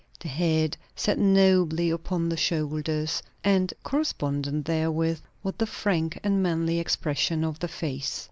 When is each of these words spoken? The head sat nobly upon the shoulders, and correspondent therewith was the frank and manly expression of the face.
The 0.19 0.29
head 0.29 0.77
sat 0.95 1.19
nobly 1.19 1.91
upon 1.91 2.27
the 2.29 2.35
shoulders, 2.35 3.21
and 3.43 3.71
correspondent 3.83 4.65
therewith 4.65 5.19
was 5.43 5.53
the 5.59 5.67
frank 5.67 6.19
and 6.23 6.41
manly 6.41 6.79
expression 6.79 7.43
of 7.43 7.59
the 7.59 7.67
face. 7.67 8.19